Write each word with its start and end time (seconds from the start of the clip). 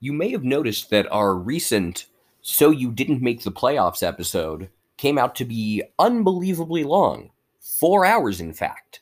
you 0.00 0.12
may 0.12 0.30
have 0.30 0.44
noticed 0.44 0.90
that 0.90 1.10
our 1.10 1.34
recent 1.34 2.06
So 2.40 2.70
You 2.70 2.90
Didn't 2.90 3.22
Make 3.22 3.42
the 3.42 3.52
Playoffs 3.52 4.02
episode 4.02 4.68
came 4.96 5.18
out 5.18 5.34
to 5.36 5.44
be 5.44 5.82
unbelievably 5.98 6.84
long. 6.84 7.30
Four 7.60 8.04
hours, 8.04 8.40
in 8.40 8.52
fact. 8.52 9.00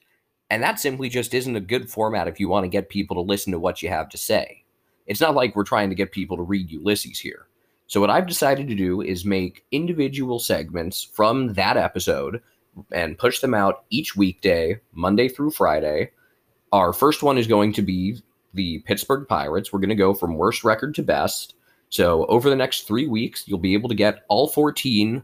And 0.51 0.62
that 0.62 0.79
simply 0.79 1.09
just 1.09 1.35
isn't 1.35 1.56
a 1.56 1.61
good 1.61 1.90
format 1.90 2.29
if 2.29 2.38
you 2.38 2.48
want 2.48 2.64
to 2.64 2.69
get 2.69 2.88
people 2.88 3.17
to 3.17 3.21
listen 3.21 3.53
to 3.53 3.59
what 3.59 3.82
you 3.82 3.88
have 3.88 4.09
to 4.11 4.19
say. 4.19 4.64
It's 5.06 5.21
not 5.21 5.35
like 5.35 5.54
we're 5.54 5.64
trying 5.64 5.88
to 5.90 5.96
get 5.96 6.12
people 6.12 6.36
to 6.36 6.43
read 6.43 6.70
Ulysses 6.70 7.18
here. 7.18 7.46
So, 7.88 8.00
what 8.00 8.10
I've 8.10 8.26
decided 8.26 8.66
to 8.68 8.74
do 8.74 9.00
is 9.00 9.24
make 9.24 9.64
individual 9.70 10.38
segments 10.38 11.04
from 11.04 11.52
that 11.54 11.76
episode 11.76 12.42
and 12.92 13.18
push 13.18 13.40
them 13.40 13.54
out 13.54 13.84
each 13.90 14.16
weekday, 14.16 14.80
Monday 14.92 15.28
through 15.28 15.52
Friday. 15.52 16.10
Our 16.72 16.92
first 16.92 17.22
one 17.22 17.38
is 17.38 17.46
going 17.46 17.72
to 17.74 17.82
be 17.82 18.20
the 18.54 18.80
Pittsburgh 18.80 19.26
Pirates. 19.28 19.72
We're 19.72 19.80
going 19.80 19.90
to 19.90 19.94
go 19.94 20.14
from 20.14 20.36
worst 20.36 20.64
record 20.64 20.95
to 20.96 21.02
best. 21.02 21.54
So, 21.88 22.27
over 22.27 22.50
the 22.50 22.56
next 22.56 22.87
three 22.87 23.06
weeks, 23.06 23.46
you'll 23.46 23.59
be 23.59 23.74
able 23.74 23.88
to 23.88 23.95
get 23.95 24.24
all 24.28 24.48
14 24.48 25.23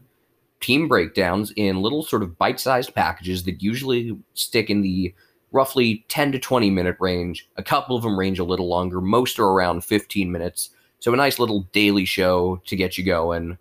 team 0.61 0.87
breakdowns 0.87 1.51
in 1.57 1.81
little 1.81 2.03
sort 2.03 2.23
of 2.23 2.37
bite 2.37 2.59
sized 2.59 2.95
packages 2.95 3.43
that 3.43 3.61
usually 3.61 4.17
stick 4.33 4.69
in 4.69 4.81
the 4.81 5.13
roughly 5.51 6.05
10 6.07 6.31
to 6.31 6.39
20 6.39 6.69
minute 6.69 6.95
range. 6.99 7.49
A 7.57 7.63
couple 7.63 7.97
of 7.97 8.03
them 8.03 8.17
range 8.17 8.39
a 8.39 8.45
little 8.45 8.67
longer, 8.67 9.01
most 9.01 9.39
are 9.39 9.47
around 9.47 9.83
15 9.83 10.31
minutes. 10.31 10.69
So, 10.99 11.13
a 11.13 11.17
nice 11.17 11.37
little 11.37 11.67
daily 11.73 12.05
show 12.05 12.61
to 12.65 12.75
get 12.75 12.97
you 12.97 13.03
going 13.03 13.57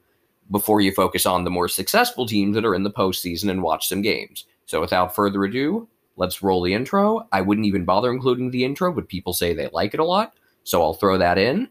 before 0.50 0.80
you 0.80 0.92
focus 0.92 1.26
on 1.26 1.44
the 1.44 1.50
more 1.50 1.68
successful 1.68 2.26
teams 2.26 2.54
that 2.54 2.64
are 2.64 2.74
in 2.74 2.84
the 2.84 2.90
postseason 2.90 3.50
and 3.50 3.62
watch 3.62 3.88
some 3.88 4.02
games. 4.02 4.44
So, 4.66 4.80
without 4.80 5.14
further 5.14 5.42
ado, 5.42 5.88
let's 6.16 6.42
roll 6.42 6.62
the 6.62 6.74
intro. 6.74 7.28
I 7.32 7.40
wouldn't 7.40 7.66
even 7.66 7.84
bother 7.84 8.12
including 8.12 8.50
the 8.50 8.64
intro, 8.64 8.92
but 8.92 9.08
people 9.08 9.32
say 9.32 9.54
they 9.54 9.68
like 9.72 9.94
it 9.94 10.00
a 10.00 10.04
lot. 10.04 10.34
So, 10.64 10.82
I'll 10.82 10.94
throw 10.94 11.18
that 11.18 11.38
in. 11.38 11.68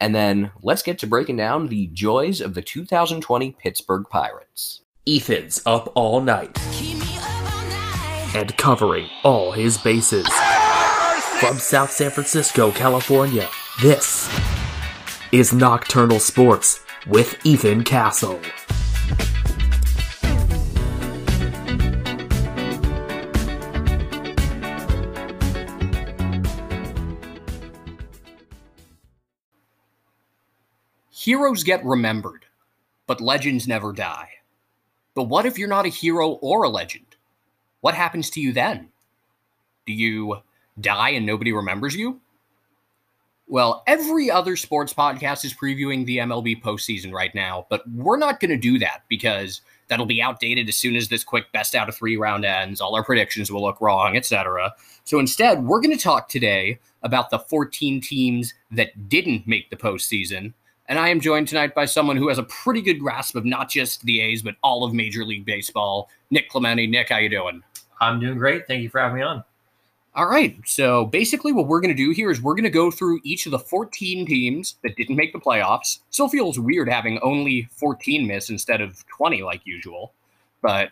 And 0.00 0.14
then 0.14 0.50
let's 0.62 0.82
get 0.82 0.98
to 1.00 1.06
breaking 1.06 1.36
down 1.36 1.68
the 1.68 1.86
joys 1.92 2.40
of 2.40 2.54
the 2.54 2.62
2020 2.62 3.52
Pittsburgh 3.52 4.04
Pirates. 4.10 4.80
Ethan's 5.06 5.62
up 5.66 5.92
all 5.94 6.20
night 6.20 6.58
and 8.34 8.56
covering 8.56 9.08
all 9.22 9.52
his 9.52 9.78
bases. 9.78 10.26
From 11.40 11.58
South 11.58 11.90
San 11.90 12.10
Francisco, 12.10 12.70
California, 12.72 13.48
this 13.80 14.28
is 15.32 15.52
Nocturnal 15.52 16.20
Sports 16.20 16.84
with 17.06 17.44
Ethan 17.44 17.84
Castle. 17.84 18.40
Heroes 31.22 31.62
get 31.62 31.84
remembered, 31.84 32.46
but 33.06 33.20
legends 33.20 33.68
never 33.68 33.92
die. 33.92 34.28
But 35.14 35.28
what 35.28 35.46
if 35.46 35.56
you're 35.56 35.68
not 35.68 35.86
a 35.86 35.88
hero 35.88 36.30
or 36.30 36.64
a 36.64 36.68
legend? 36.68 37.14
What 37.80 37.94
happens 37.94 38.28
to 38.30 38.40
you 38.40 38.52
then? 38.52 38.88
Do 39.86 39.92
you 39.92 40.38
die 40.80 41.10
and 41.10 41.24
nobody 41.24 41.52
remembers 41.52 41.94
you? 41.94 42.20
Well, 43.46 43.84
every 43.86 44.32
other 44.32 44.56
sports 44.56 44.92
podcast 44.92 45.44
is 45.44 45.54
previewing 45.54 46.06
the 46.06 46.18
MLB 46.18 46.60
postseason 46.60 47.12
right 47.12 47.32
now, 47.36 47.68
but 47.70 47.88
we're 47.92 48.18
not 48.18 48.40
going 48.40 48.50
to 48.50 48.56
do 48.56 48.80
that 48.80 49.04
because 49.08 49.60
that'll 49.86 50.06
be 50.06 50.20
outdated 50.20 50.68
as 50.68 50.74
soon 50.76 50.96
as 50.96 51.06
this 51.06 51.22
quick 51.22 51.52
best 51.52 51.76
out 51.76 51.88
of 51.88 51.94
three 51.94 52.16
round 52.16 52.44
ends. 52.44 52.80
All 52.80 52.96
our 52.96 53.04
predictions 53.04 53.48
will 53.48 53.62
look 53.62 53.80
wrong, 53.80 54.16
etc. 54.16 54.74
So 55.04 55.20
instead, 55.20 55.62
we're 55.66 55.82
going 55.82 55.96
to 55.96 56.02
talk 56.02 56.28
today 56.28 56.80
about 57.04 57.30
the 57.30 57.38
14 57.38 58.00
teams 58.00 58.54
that 58.72 59.08
didn't 59.08 59.46
make 59.46 59.70
the 59.70 59.76
postseason. 59.76 60.54
And 60.92 60.98
I 60.98 61.08
am 61.08 61.20
joined 61.20 61.48
tonight 61.48 61.74
by 61.74 61.86
someone 61.86 62.18
who 62.18 62.28
has 62.28 62.36
a 62.36 62.42
pretty 62.42 62.82
good 62.82 63.00
grasp 63.00 63.34
of 63.34 63.46
not 63.46 63.70
just 63.70 64.02
the 64.02 64.20
A's, 64.20 64.42
but 64.42 64.56
all 64.62 64.84
of 64.84 64.92
Major 64.92 65.24
League 65.24 65.46
Baseball. 65.46 66.10
Nick 66.30 66.50
Clemente. 66.50 66.86
Nick, 66.86 67.08
how 67.08 67.16
you 67.16 67.30
doing? 67.30 67.62
I'm 68.02 68.20
doing 68.20 68.36
great. 68.36 68.66
Thank 68.66 68.82
you 68.82 68.90
for 68.90 69.00
having 69.00 69.16
me 69.16 69.22
on. 69.22 69.42
All 70.14 70.26
right. 70.26 70.54
So 70.66 71.06
basically, 71.06 71.50
what 71.50 71.66
we're 71.66 71.80
going 71.80 71.96
to 71.96 72.04
do 72.04 72.10
here 72.10 72.30
is 72.30 72.42
we're 72.42 72.52
going 72.52 72.64
to 72.64 72.68
go 72.68 72.90
through 72.90 73.20
each 73.24 73.46
of 73.46 73.52
the 73.52 73.58
14 73.58 74.26
teams 74.26 74.76
that 74.82 74.94
didn't 74.96 75.16
make 75.16 75.32
the 75.32 75.38
playoffs. 75.38 76.00
Still 76.10 76.28
feels 76.28 76.58
weird 76.58 76.90
having 76.90 77.18
only 77.20 77.70
14 77.72 78.26
miss 78.26 78.50
instead 78.50 78.82
of 78.82 79.02
20 79.16 79.42
like 79.44 79.62
usual, 79.64 80.12
but 80.60 80.90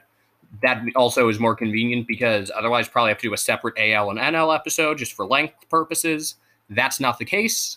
that 0.62 0.82
also 0.96 1.28
is 1.28 1.38
more 1.38 1.54
convenient 1.54 2.08
because 2.08 2.50
otherwise, 2.56 2.88
probably 2.88 3.10
have 3.10 3.18
to 3.18 3.28
do 3.28 3.34
a 3.34 3.36
separate 3.36 3.74
AL 3.76 4.08
and 4.08 4.18
NL 4.18 4.56
episode 4.56 4.96
just 4.96 5.12
for 5.12 5.26
length 5.26 5.68
purposes. 5.68 6.36
That's 6.70 7.00
not 7.00 7.18
the 7.18 7.26
case. 7.26 7.76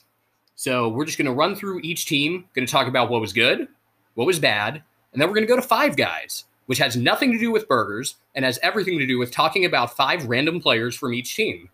So 0.55 0.89
we're 0.89 1.05
just 1.05 1.17
going 1.17 1.25
to 1.25 1.33
run 1.33 1.55
through 1.55 1.81
each 1.81 2.05
team, 2.05 2.45
going 2.53 2.65
to 2.65 2.71
talk 2.71 2.87
about 2.87 3.09
what 3.09 3.21
was 3.21 3.33
good, 3.33 3.67
what 4.13 4.27
was 4.27 4.39
bad, 4.39 4.83
and 5.11 5.21
then 5.21 5.27
we're 5.27 5.35
going 5.35 5.47
to 5.47 5.51
go 5.51 5.55
to 5.55 5.67
five 5.67 5.95
guys 5.95 6.45
which 6.65 6.77
has 6.77 6.95
nothing 6.95 7.31
to 7.31 7.37
do 7.37 7.51
with 7.51 7.67
burgers 7.67 8.15
and 8.35 8.45
has 8.45 8.59
everything 8.63 8.97
to 8.99 9.05
do 9.05 9.19
with 9.19 9.31
talking 9.31 9.65
about 9.65 9.95
five 9.95 10.25
random 10.25 10.59
players 10.59 10.95
from 10.95 11.13
each 11.13 11.35
team. 11.35 11.69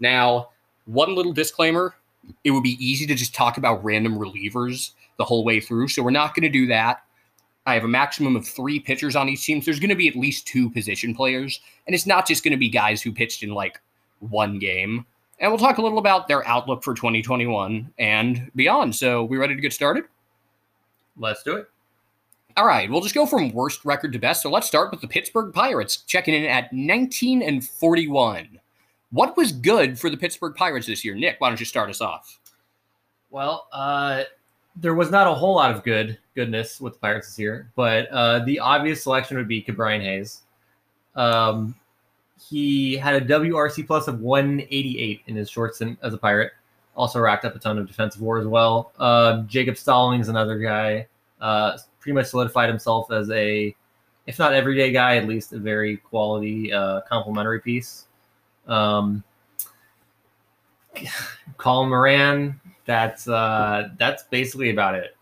Now, 0.00 0.50
one 0.84 1.14
little 1.14 1.32
disclaimer 1.32 1.94
it 2.42 2.50
would 2.50 2.64
be 2.64 2.84
easy 2.84 3.06
to 3.06 3.14
just 3.14 3.34
talk 3.34 3.56
about 3.56 3.84
random 3.84 4.18
relievers 4.18 4.90
the 5.16 5.24
whole 5.24 5.44
way 5.44 5.60
through. 5.60 5.86
So 5.86 6.02
we're 6.02 6.10
not 6.10 6.34
going 6.34 6.42
to 6.42 6.48
do 6.48 6.66
that. 6.66 7.04
I 7.66 7.74
have 7.74 7.84
a 7.84 7.88
maximum 7.88 8.34
of 8.34 8.46
three 8.46 8.80
pitchers 8.80 9.14
on 9.14 9.28
each 9.28 9.44
team. 9.44 9.60
So 9.60 9.66
there's 9.66 9.78
going 9.78 9.90
to 9.90 9.94
be 9.96 10.08
at 10.08 10.16
least 10.16 10.44
two 10.44 10.68
position 10.68 11.14
players. 11.14 11.60
And 11.86 11.94
it's 11.94 12.06
not 12.06 12.26
just 12.26 12.42
going 12.42 12.50
to 12.50 12.58
be 12.58 12.68
guys 12.68 13.00
who 13.00 13.12
pitched 13.12 13.44
in 13.44 13.50
like 13.50 13.80
one 14.18 14.58
game. 14.58 15.06
And 15.38 15.50
we'll 15.50 15.58
talk 15.58 15.78
a 15.78 15.82
little 15.82 15.98
about 15.98 16.28
their 16.28 16.46
outlook 16.46 16.82
for 16.82 16.94
2021 16.94 17.92
and 17.98 18.50
beyond. 18.54 18.94
So 18.94 19.24
we 19.24 19.36
ready 19.36 19.54
to 19.54 19.60
get 19.60 19.72
started? 19.72 20.04
Let's 21.18 21.42
do 21.42 21.56
it. 21.56 21.68
All 22.56 22.66
right, 22.66 22.90
we'll 22.90 23.02
just 23.02 23.14
go 23.14 23.26
from 23.26 23.52
worst 23.52 23.84
record 23.84 24.14
to 24.14 24.18
best. 24.18 24.40
So 24.40 24.50
let's 24.50 24.66
start 24.66 24.90
with 24.90 25.02
the 25.02 25.08
Pittsburgh 25.08 25.52
Pirates, 25.52 25.98
checking 25.98 26.32
in 26.32 26.44
at 26.44 26.72
19 26.72 27.42
and 27.42 27.62
41. 27.62 28.58
What 29.10 29.36
was 29.36 29.52
good 29.52 29.98
for 29.98 30.08
the 30.08 30.16
Pittsburgh 30.16 30.54
Pirates 30.54 30.86
this 30.86 31.04
year? 31.04 31.14
Nick, 31.14 31.36
why 31.38 31.50
don't 31.50 31.60
you 31.60 31.66
start 31.66 31.90
us 31.90 32.00
off? 32.00 32.40
Well, 33.28 33.68
uh, 33.72 34.22
there 34.74 34.94
was 34.94 35.10
not 35.10 35.26
a 35.26 35.34
whole 35.34 35.56
lot 35.56 35.70
of 35.70 35.84
good 35.84 36.18
goodness 36.34 36.80
with 36.80 36.94
the 36.94 36.98
Pirates 36.98 37.28
this 37.28 37.38
year, 37.38 37.70
but 37.76 38.08
uh, 38.08 38.38
the 38.40 38.58
obvious 38.58 39.02
selection 39.02 39.36
would 39.36 39.48
be 39.48 39.62
Ke'Bryan 39.62 40.00
Hayes. 40.00 40.42
Um, 41.14 41.74
he 42.38 42.96
had 42.96 43.14
a 43.14 43.20
WRC 43.24 43.86
plus 43.86 44.08
of 44.08 44.20
188 44.20 45.22
in 45.26 45.36
his 45.36 45.50
short 45.50 45.74
stint 45.74 45.98
as 46.02 46.14
a 46.14 46.18
Pirate. 46.18 46.52
Also 46.94 47.20
racked 47.20 47.44
up 47.44 47.54
a 47.54 47.58
ton 47.58 47.78
of 47.78 47.86
defensive 47.86 48.22
war 48.22 48.38
as 48.38 48.46
well. 48.46 48.92
Uh, 48.98 49.42
Jacob 49.42 49.76
Stallings, 49.76 50.28
another 50.28 50.58
guy. 50.58 51.06
Uh, 51.40 51.76
pretty 52.00 52.14
much 52.14 52.26
solidified 52.26 52.68
himself 52.68 53.10
as 53.10 53.30
a, 53.30 53.74
if 54.26 54.38
not 54.38 54.54
everyday 54.54 54.92
guy, 54.92 55.16
at 55.16 55.26
least 55.26 55.52
a 55.52 55.58
very 55.58 55.98
quality 55.98 56.72
uh, 56.72 57.02
complementary 57.02 57.60
piece. 57.60 58.06
Um, 58.66 59.22
Colin 61.58 61.90
Moran, 61.90 62.60
that's 62.86 63.28
uh, 63.28 63.90
that's 63.98 64.22
basically 64.24 64.70
about 64.70 64.94
it. 64.94 65.16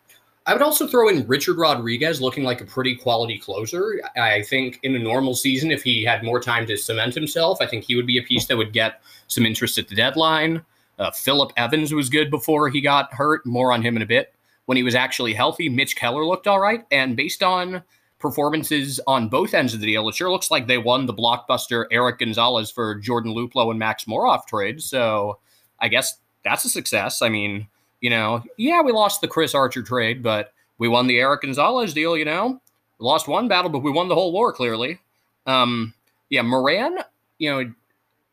I 0.46 0.52
would 0.52 0.62
also 0.62 0.86
throw 0.86 1.08
in 1.08 1.26
Richard 1.26 1.56
Rodriguez 1.56 2.20
looking 2.20 2.44
like 2.44 2.60
a 2.60 2.66
pretty 2.66 2.94
quality 2.96 3.38
closer. 3.38 4.00
I 4.16 4.42
think 4.42 4.78
in 4.82 4.94
a 4.94 4.98
normal 4.98 5.34
season, 5.34 5.70
if 5.70 5.82
he 5.82 6.04
had 6.04 6.22
more 6.22 6.38
time 6.38 6.66
to 6.66 6.76
cement 6.76 7.14
himself, 7.14 7.58
I 7.62 7.66
think 7.66 7.84
he 7.84 7.96
would 7.96 8.06
be 8.06 8.18
a 8.18 8.22
piece 8.22 8.46
that 8.46 8.56
would 8.56 8.74
get 8.74 9.00
some 9.26 9.46
interest 9.46 9.78
at 9.78 9.88
the 9.88 9.94
deadline. 9.94 10.62
Uh, 10.98 11.10
Phillip 11.12 11.52
Evans 11.56 11.94
was 11.94 12.10
good 12.10 12.30
before 12.30 12.68
he 12.68 12.82
got 12.82 13.12
hurt. 13.14 13.44
More 13.46 13.72
on 13.72 13.82
him 13.82 13.96
in 13.96 14.02
a 14.02 14.06
bit 14.06 14.34
when 14.66 14.76
he 14.76 14.82
was 14.82 14.94
actually 14.94 15.34
healthy, 15.34 15.68
Mitch 15.68 15.96
Keller 15.96 16.24
looked 16.24 16.46
all 16.46 16.60
right. 16.60 16.84
And 16.90 17.16
based 17.16 17.42
on 17.42 17.82
performances 18.18 19.00
on 19.06 19.28
both 19.28 19.54
ends 19.54 19.74
of 19.74 19.80
the 19.80 19.86
deal, 19.86 20.08
it 20.08 20.14
sure 20.14 20.30
looks 20.30 20.50
like 20.50 20.66
they 20.66 20.78
won 20.78 21.06
the 21.06 21.14
blockbuster 21.14 21.86
Erik 21.90 22.18
Gonzalez 22.18 22.70
for 22.70 22.94
Jordan 22.94 23.34
Luplow 23.34 23.70
and 23.70 23.78
Max 23.78 24.04
Moroff 24.04 24.46
trade. 24.46 24.82
So 24.82 25.38
I 25.80 25.88
guess 25.88 26.18
that's 26.44 26.64
a 26.64 26.70
success. 26.70 27.20
I 27.20 27.28
mean, 27.28 27.68
you 28.04 28.10
know, 28.10 28.44
yeah, 28.58 28.82
we 28.82 28.92
lost 28.92 29.22
the 29.22 29.28
Chris 29.28 29.54
Archer 29.54 29.82
trade, 29.82 30.22
but 30.22 30.52
we 30.76 30.88
won 30.88 31.06
the 31.06 31.18
Erik 31.18 31.40
Gonzalez 31.40 31.94
deal, 31.94 32.18
you 32.18 32.26
know. 32.26 32.60
We 32.98 33.06
lost 33.06 33.28
one 33.28 33.48
battle, 33.48 33.70
but 33.70 33.78
we 33.78 33.90
won 33.90 34.08
the 34.08 34.14
whole 34.14 34.30
war, 34.30 34.52
clearly. 34.52 35.00
Um, 35.46 35.94
yeah, 36.28 36.42
Moran, 36.42 36.98
you 37.38 37.50
know, 37.50 37.72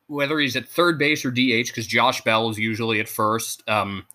whether 0.08 0.38
he's 0.40 0.58
at 0.58 0.68
third 0.68 1.00
base 1.00 1.24
or 1.24 1.32
DH, 1.32 1.68
because 1.68 1.88
Josh 1.88 2.22
Bell 2.22 2.50
is 2.50 2.60
usually 2.60 3.00
at 3.00 3.08
first. 3.08 3.64
Um, 3.70 4.06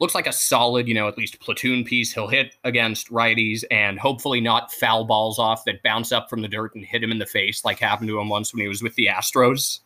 looks 0.00 0.14
like 0.14 0.26
a 0.26 0.32
solid, 0.32 0.86
you 0.86 0.92
know, 0.92 1.08
at 1.08 1.16
least 1.16 1.40
platoon 1.40 1.82
piece. 1.82 2.12
He'll 2.12 2.28
hit 2.28 2.54
against 2.64 3.10
righties 3.10 3.64
and 3.70 3.98
hopefully 3.98 4.42
not 4.42 4.70
foul 4.70 5.04
balls 5.04 5.38
off 5.38 5.64
that 5.64 5.82
bounce 5.82 6.12
up 6.12 6.28
from 6.28 6.42
the 6.42 6.48
dirt 6.48 6.74
and 6.74 6.84
hit 6.84 7.02
him 7.02 7.10
in 7.10 7.18
the 7.18 7.24
face, 7.24 7.64
like 7.64 7.78
happened 7.78 8.08
to 8.08 8.20
him 8.20 8.28
once 8.28 8.52
when 8.52 8.60
he 8.60 8.68
was 8.68 8.82
with 8.82 8.94
the 8.96 9.06
Astros. 9.06 9.80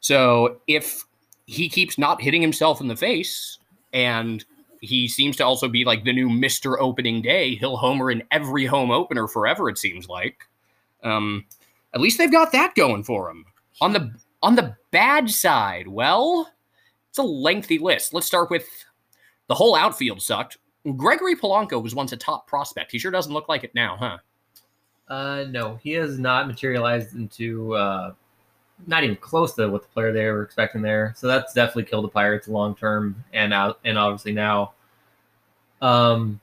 So 0.00 0.60
if 0.66 1.02
he 1.46 1.70
keeps 1.70 1.96
not 1.96 2.20
hitting 2.20 2.42
himself 2.42 2.82
in 2.82 2.88
the 2.88 2.96
face 2.96 3.58
and 3.94 4.44
he 4.80 5.08
seems 5.08 5.36
to 5.36 5.44
also 5.44 5.68
be 5.68 5.84
like 5.84 6.04
the 6.04 6.12
new 6.12 6.28
Mr. 6.28 6.76
Opening 6.78 7.22
Day, 7.22 7.54
he'll 7.54 7.78
homer 7.78 8.10
in 8.10 8.22
every 8.30 8.66
home 8.66 8.90
opener 8.90 9.26
forever, 9.26 9.70
it 9.70 9.78
seems 9.78 10.08
like. 10.08 10.46
Um, 11.02 11.46
at 11.94 12.00
least 12.00 12.18
they've 12.18 12.30
got 12.30 12.52
that 12.52 12.74
going 12.74 13.04
for 13.04 13.30
him. 13.30 13.46
On 13.80 13.92
the 13.92 14.12
on 14.42 14.56
the 14.56 14.76
bad 14.90 15.30
side, 15.30 15.88
well, 15.88 16.50
it's 17.08 17.18
a 17.18 17.22
lengthy 17.22 17.78
list. 17.78 18.12
Let's 18.12 18.26
start 18.26 18.50
with 18.50 18.68
the 19.46 19.54
whole 19.54 19.74
outfield 19.74 20.20
sucked. 20.20 20.58
Gregory 20.96 21.34
Polanco 21.34 21.82
was 21.82 21.94
once 21.94 22.12
a 22.12 22.16
top 22.16 22.46
prospect. 22.46 22.92
He 22.92 22.98
sure 22.98 23.10
doesn't 23.10 23.32
look 23.32 23.48
like 23.48 23.64
it 23.64 23.74
now, 23.74 23.96
huh? 23.96 24.18
Uh, 25.08 25.44
no, 25.48 25.76
he 25.82 25.92
has 25.92 26.18
not 26.18 26.46
materialized 26.46 27.14
into 27.14 27.74
uh, 27.74 28.12
not 28.86 29.04
even 29.04 29.16
close 29.16 29.54
to 29.54 29.68
what 29.68 29.82
the 29.82 29.88
player 29.88 30.12
they 30.12 30.26
were 30.26 30.42
expecting 30.42 30.82
there. 30.82 31.14
So 31.16 31.26
that's 31.26 31.52
definitely 31.52 31.84
killed 31.84 32.04
the 32.04 32.08
Pirates 32.08 32.48
long 32.48 32.74
term, 32.74 33.24
and 33.32 33.52
out 33.52 33.78
and 33.84 33.98
obviously 33.98 34.32
now, 34.32 34.72
um, 35.80 36.40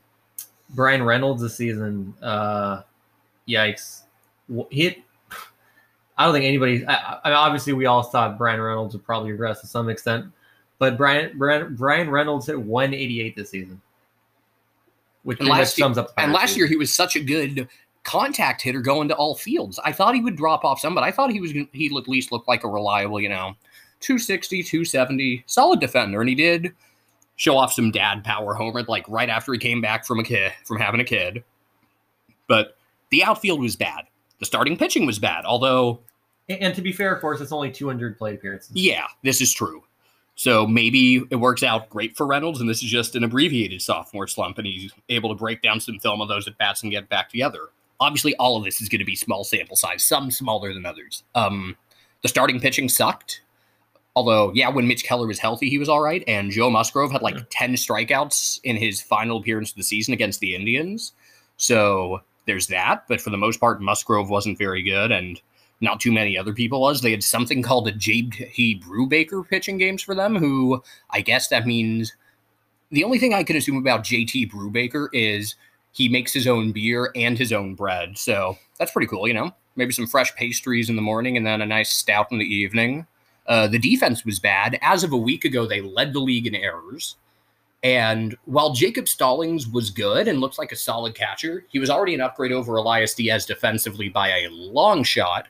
Bryan 0.69 1.03
Reynolds 1.03 1.41
this 1.41 1.55
season, 1.55 2.13
uh, 2.21 2.81
yikes, 3.47 4.03
he. 4.69 5.03
I 6.17 6.25
don't 6.25 6.33
think 6.33 6.45
anybody. 6.45 6.85
I, 6.85 7.19
I, 7.23 7.31
obviously, 7.31 7.73
we 7.73 7.85
all 7.85 8.03
thought 8.03 8.37
Bryan 8.37 8.61
Reynolds 8.61 8.93
would 8.93 9.03
probably 9.03 9.31
regress 9.31 9.61
to 9.61 9.67
some 9.67 9.89
extent, 9.89 10.25
but 10.77 10.97
Bryan 10.97 11.37
Brian, 11.37 11.75
Bryan 11.75 12.09
Reynolds 12.09 12.47
hit 12.47 12.59
188 12.59 13.35
this 13.35 13.49
season, 13.49 13.81
which 15.23 15.39
and 15.39 15.49
last 15.49 15.75
sums 15.75 15.97
up. 15.97 16.11
and 16.17 16.31
last 16.31 16.55
year, 16.57 16.67
he 16.67 16.75
was 16.75 16.93
such 16.93 17.15
a 17.15 17.19
good 17.19 17.67
contact 18.03 18.61
hitter 18.61 18.81
going 18.81 19.07
to 19.07 19.15
all 19.15 19.35
fields. 19.35 19.79
I 19.83 19.91
thought 19.91 20.15
he 20.15 20.21
would 20.21 20.35
drop 20.35 20.63
off 20.63 20.79
some, 20.79 20.95
but 20.95 21.03
I 21.03 21.11
thought 21.11 21.31
he 21.31 21.41
was 21.41 21.51
he'd 21.51 21.95
at 21.95 22.07
least 22.07 22.31
look 22.31 22.47
like 22.47 22.63
a 22.63 22.67
reliable, 22.67 23.19
you 23.19 23.29
know, 23.29 23.55
260, 23.99 24.63
270, 24.63 25.43
solid 25.45 25.79
defender, 25.79 26.19
and 26.19 26.29
he 26.29 26.35
did 26.35 26.73
show 27.35 27.57
off 27.57 27.73
some 27.73 27.91
dad 27.91 28.23
power 28.23 28.53
homer 28.53 28.83
like 28.83 29.05
right 29.07 29.29
after 29.29 29.53
he 29.53 29.59
came 29.59 29.81
back 29.81 30.05
from 30.05 30.19
a 30.19 30.23
kid 30.23 30.51
from 30.63 30.77
having 30.77 30.99
a 30.99 31.05
kid. 31.05 31.43
But 32.47 32.77
the 33.09 33.23
outfield 33.23 33.61
was 33.61 33.75
bad. 33.75 34.05
The 34.39 34.45
starting 34.45 34.77
pitching 34.77 35.05
was 35.05 35.19
bad, 35.19 35.45
although 35.45 35.99
and 36.49 36.75
to 36.75 36.81
be 36.81 36.91
fair, 36.91 37.13
of 37.13 37.21
course, 37.21 37.39
it's 37.39 37.51
only 37.51 37.71
200 37.71 38.17
plate 38.17 38.35
appearances. 38.35 38.71
Yeah, 38.73 39.05
this 39.23 39.41
is 39.41 39.53
true. 39.53 39.83
So 40.35 40.65
maybe 40.65 41.23
it 41.29 41.35
works 41.35 41.61
out 41.61 41.89
great 41.89 42.17
for 42.17 42.25
Reynolds, 42.25 42.61
and 42.61 42.69
this 42.69 42.81
is 42.83 42.89
just 42.89 43.15
an 43.15 43.23
abbreviated 43.23 43.81
sophomore 43.81 44.27
slump, 44.27 44.57
and 44.57 44.65
he's 44.65 44.91
able 45.09 45.29
to 45.29 45.35
break 45.35 45.61
down 45.61 45.79
some 45.79 45.99
film 45.99 46.21
of 46.21 46.29
those 46.29 46.47
at 46.47 46.57
bats 46.57 46.83
and 46.83 46.91
get 46.91 47.09
back 47.09 47.29
together. 47.29 47.69
Obviously, 48.01 48.35
all 48.35 48.57
of 48.57 48.65
this 48.65 48.81
is 48.81 48.89
going 48.89 48.99
to 48.99 49.05
be 49.05 49.15
small 49.15 49.43
sample 49.43 49.77
size, 49.77 50.03
some 50.03 50.29
smaller 50.29 50.73
than 50.73 50.85
others. 50.85 51.23
Um, 51.35 51.77
the 52.21 52.27
starting 52.27 52.59
pitching 52.59 52.89
sucked. 52.89 53.41
Although, 54.15 54.51
yeah, 54.53 54.67
when 54.67 54.87
Mitch 54.87 55.05
Keller 55.05 55.25
was 55.25 55.39
healthy, 55.39 55.69
he 55.69 55.77
was 55.77 55.87
all 55.87 56.01
right. 56.01 56.23
And 56.27 56.51
Joe 56.51 56.69
Musgrove 56.69 57.13
had 57.13 57.21
like 57.21 57.35
mm. 57.35 57.45
10 57.49 57.75
strikeouts 57.75 58.59
in 58.65 58.75
his 58.75 59.01
final 59.01 59.37
appearance 59.37 59.71
of 59.71 59.77
the 59.77 59.83
season 59.83 60.13
against 60.13 60.41
the 60.41 60.53
Indians. 60.53 61.13
So 61.55 62.19
there's 62.45 62.67
that. 62.67 63.05
But 63.07 63.21
for 63.21 63.29
the 63.29 63.37
most 63.37 63.61
part, 63.61 63.81
Musgrove 63.81 64.29
wasn't 64.29 64.57
very 64.57 64.83
good. 64.83 65.11
And 65.11 65.41
not 65.81 65.99
too 65.99 66.11
many 66.11 66.37
other 66.37 66.53
people 66.53 66.81
was. 66.81 67.01
They 67.01 67.11
had 67.11 67.23
something 67.23 67.61
called 67.61 67.87
a 67.87 67.91
J.T. 67.91 68.81
Brubaker 68.85 69.47
pitching 69.47 69.77
games 69.77 70.01
for 70.01 70.13
them, 70.13 70.35
who 70.35 70.83
I 71.09 71.21
guess 71.21 71.47
that 71.47 71.65
means 71.65 72.13
the 72.91 73.03
only 73.03 73.17
thing 73.17 73.33
I 73.33 73.43
can 73.43 73.55
assume 73.55 73.77
about 73.77 74.03
J.T. 74.03 74.47
Brubaker 74.47 75.07
is 75.11 75.55
he 75.91 76.09
makes 76.09 76.33
his 76.33 76.47
own 76.47 76.71
beer 76.71 77.11
and 77.15 77.37
his 77.37 77.51
own 77.51 77.75
bread. 77.75 78.17
So 78.17 78.57
that's 78.79 78.91
pretty 78.91 79.07
cool, 79.07 79.27
you 79.27 79.33
know? 79.33 79.51
Maybe 79.75 79.93
some 79.93 80.07
fresh 80.07 80.33
pastries 80.35 80.89
in 80.89 80.95
the 80.95 81.01
morning 81.01 81.37
and 81.37 81.45
then 81.45 81.61
a 81.61 81.65
nice 81.65 81.89
stout 81.89 82.31
in 82.31 82.39
the 82.39 82.45
evening. 82.45 83.07
Uh, 83.47 83.67
the 83.67 83.79
defense 83.79 84.25
was 84.25 84.39
bad. 84.39 84.77
As 84.81 85.03
of 85.03 85.11
a 85.11 85.17
week 85.17 85.45
ago, 85.45 85.65
they 85.65 85.81
led 85.81 86.13
the 86.13 86.19
league 86.19 86.47
in 86.47 86.55
errors. 86.55 87.15
And 87.83 88.35
while 88.45 88.73
Jacob 88.73 89.07
Stallings 89.07 89.67
was 89.67 89.89
good 89.89 90.27
and 90.27 90.39
looks 90.39 90.59
like 90.59 90.71
a 90.71 90.75
solid 90.75 91.15
catcher, 91.15 91.65
he 91.69 91.79
was 91.79 91.89
already 91.89 92.13
an 92.13 92.21
upgrade 92.21 92.51
over 92.51 92.75
Elias 92.75 93.15
Diaz 93.15 93.45
defensively 93.45 94.07
by 94.07 94.29
a 94.29 94.49
long 94.49 95.03
shot. 95.03 95.47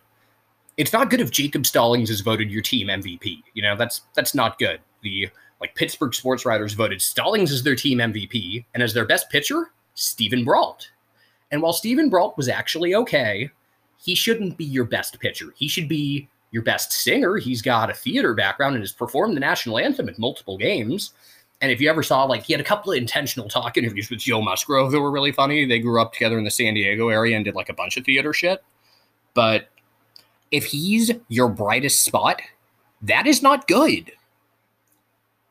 It's 0.78 0.94
not 0.94 1.10
good 1.10 1.20
if 1.20 1.30
Jacob 1.30 1.66
Stallings 1.66 2.10
is 2.10 2.22
voted 2.22 2.50
your 2.50 2.62
team 2.62 2.88
MVP. 2.88 3.44
You 3.54 3.62
know, 3.62 3.76
that's 3.76 4.02
that's 4.16 4.34
not 4.34 4.58
good. 4.58 4.80
The 5.02 5.30
like 5.60 5.76
Pittsburgh 5.76 6.14
sports 6.14 6.46
writers 6.46 6.74
voted 6.74 7.02
Stallings 7.02 7.52
as 7.52 7.64
their 7.64 7.76
team 7.76 7.98
MVP 7.98 8.64
and 8.74 8.82
as 8.82 8.94
their 8.94 9.06
best 9.06 9.30
pitcher, 9.30 9.72
Steven 10.02 10.44
Brault. 10.44 10.90
And 11.52 11.62
while 11.62 11.74
Steven 11.74 12.10
Brault 12.10 12.38
was 12.38 12.50
actually 12.50 12.96
okay, 12.96 13.50
he 13.98 14.16
shouldn't 14.16 14.58
be 14.58 14.66
your 14.66 14.86
best 14.86 15.20
pitcher. 15.20 15.54
He 15.56 15.68
should 15.68 15.88
be 15.88 16.28
your 16.52 16.64
best 16.64 16.92
singer. 16.92 17.38
He's 17.38 17.62
got 17.62 17.90
a 17.90 17.94
theater 17.94 18.34
background 18.34 18.76
and 18.76 18.84
has 18.84 18.92
performed 18.92 19.36
the 19.36 19.42
national 19.42 19.78
anthem 19.78 20.10
at 20.10 20.20
multiple 20.20 20.58
games. 20.58 21.14
And 21.62 21.72
if 21.72 21.80
you 21.80 21.90
ever 21.90 22.02
saw, 22.02 22.24
like, 22.24 22.44
he 22.44 22.54
had 22.54 22.60
a 22.60 22.66
couple 22.66 22.92
of 22.92 22.98
intentional 22.98 23.48
talk 23.48 23.78
interviews 23.78 24.10
with 24.10 24.20
Joe 24.20 24.42
Musgrove 24.42 24.92
that 24.92 25.00
were 25.00 25.12
really 25.12 25.32
funny. 25.32 25.66
They 25.66 25.80
grew 25.80 26.02
up 26.02 26.14
together 26.14 26.40
in 26.40 26.44
the 26.44 26.52
San 26.52 26.74
Diego 26.74 27.10
area 27.10 27.36
and 27.36 27.46
did 27.46 27.56
like 27.56 27.70
a 27.70 27.74
bunch 27.74 27.98
of 27.98 28.06
theater 28.06 28.34
shit. 28.34 28.64
But 29.34 29.68
if 30.50 30.66
he's 30.66 31.12
your 31.28 31.48
brightest 31.48 32.04
spot, 32.04 32.42
that 33.04 33.28
is 33.28 33.44
not 33.44 33.68
good. 33.68 34.12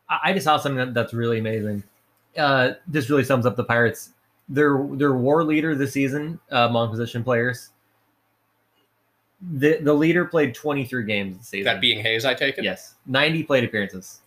I 0.08 0.32
just 0.32 0.44
saw 0.44 0.56
something 0.56 0.92
that's 0.92 1.14
really 1.14 1.38
amazing. 1.38 1.84
Uh, 2.36 2.72
this 2.88 3.08
really 3.08 3.24
sums 3.24 3.46
up 3.46 3.56
the 3.56 3.64
Pirates 3.64 4.10
their 4.50 4.86
their 4.92 5.14
war 5.14 5.44
leader 5.44 5.74
this 5.74 5.92
season 5.92 6.38
uh, 6.52 6.66
among 6.68 6.90
position 6.90 7.24
players. 7.24 7.70
The 9.52 9.78
the 9.78 9.94
leader 9.94 10.26
played 10.26 10.54
23 10.54 11.04
games 11.04 11.38
this 11.38 11.48
season. 11.48 11.64
That 11.72 11.80
being 11.80 12.00
Hayes, 12.00 12.26
I 12.26 12.34
take 12.34 12.58
it. 12.58 12.64
Yes, 12.64 12.96
90 13.06 13.44
plate 13.44 13.64
appearances. 13.64 14.20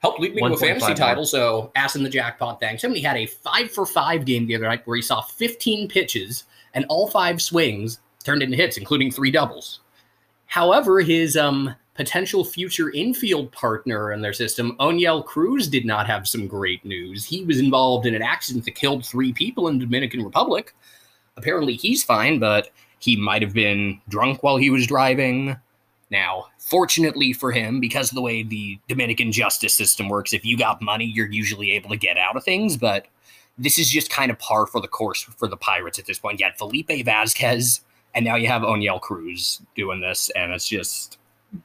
Helped 0.00 0.18
lead 0.18 0.34
me 0.34 0.42
to 0.42 0.54
a 0.54 0.56
fantasy 0.56 0.94
title, 0.94 1.24
so 1.24 1.70
ass 1.76 1.94
in 1.94 2.02
the 2.02 2.10
jackpot. 2.10 2.58
Thanks. 2.58 2.82
Somebody 2.82 3.02
had 3.02 3.16
a 3.16 3.26
five 3.26 3.70
for 3.70 3.86
five 3.86 4.24
game 4.24 4.46
the 4.46 4.56
other 4.56 4.66
night 4.66 4.84
where 4.84 4.96
he 4.96 5.02
saw 5.02 5.20
15 5.20 5.86
pitches 5.86 6.42
and 6.74 6.84
all 6.88 7.06
five 7.06 7.40
swings 7.40 8.00
turned 8.24 8.42
into 8.42 8.56
hits, 8.56 8.78
including 8.78 9.12
three 9.12 9.30
doubles. 9.30 9.80
However, 10.46 11.00
his 11.00 11.36
um 11.36 11.76
potential 11.94 12.44
future 12.44 12.90
infield 12.90 13.52
partner 13.52 14.12
in 14.12 14.22
their 14.22 14.32
system, 14.32 14.76
Oneil 14.78 15.24
Cruz, 15.24 15.68
did 15.68 15.84
not 15.84 16.06
have 16.06 16.26
some 16.26 16.46
great 16.46 16.84
news. 16.84 17.24
He 17.24 17.44
was 17.44 17.58
involved 17.58 18.06
in 18.06 18.14
an 18.14 18.22
accident 18.22 18.64
that 18.64 18.74
killed 18.74 19.04
three 19.04 19.32
people 19.32 19.68
in 19.68 19.78
Dominican 19.78 20.24
Republic. 20.24 20.74
Apparently, 21.36 21.74
he's 21.74 22.02
fine, 22.02 22.38
but 22.38 22.70
he 22.98 23.16
might 23.16 23.42
have 23.42 23.52
been 23.52 24.00
drunk 24.08 24.42
while 24.42 24.56
he 24.56 24.70
was 24.70 24.86
driving. 24.86 25.56
Now, 26.10 26.46
fortunately 26.58 27.32
for 27.32 27.52
him, 27.52 27.80
because 27.80 28.10
of 28.10 28.14
the 28.14 28.22
way 28.22 28.42
the 28.42 28.78
Dominican 28.88 29.32
justice 29.32 29.74
system 29.74 30.08
works, 30.08 30.32
if 30.32 30.44
you 30.44 30.56
got 30.56 30.82
money, 30.82 31.06
you're 31.06 31.30
usually 31.30 31.72
able 31.72 31.90
to 31.90 31.96
get 31.96 32.18
out 32.18 32.36
of 32.36 32.44
things. 32.44 32.76
But 32.76 33.06
this 33.58 33.78
is 33.78 33.90
just 33.90 34.10
kind 34.10 34.30
of 34.30 34.38
par 34.38 34.66
for 34.66 34.80
the 34.80 34.88
course 34.88 35.22
for 35.22 35.48
the 35.48 35.56
Pirates 35.56 35.98
at 35.98 36.06
this 36.06 36.18
point. 36.18 36.38
You 36.38 36.46
had 36.46 36.56
Felipe 36.56 36.90
Vasquez, 37.04 37.80
and 38.14 38.24
now 38.24 38.36
you 38.36 38.46
have 38.48 38.62
Oneil 38.62 39.00
Cruz 39.00 39.62
doing 39.74 40.00
this, 40.00 40.30
and 40.36 40.52
it's 40.52 40.68
just 40.68 41.18